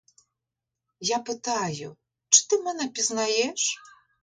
[0.99, 1.97] Я питаю,
[2.29, 3.79] чи ти мене пізнаєш?